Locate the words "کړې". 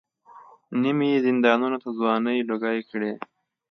2.89-3.11